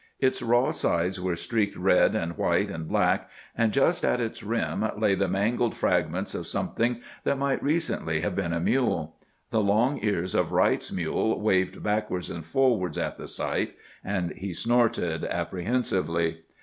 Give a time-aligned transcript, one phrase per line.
[0.19, 4.83] Its raw sides were streaked red and white and black, and just at its rim
[4.97, 9.15] lay the mangled fragments of something that might recently have been a mule.
[9.51, 14.53] The long ears of Wright's mule waved backwards and forwards at the sight, and he
[14.55, 16.45] snorted apprehensively.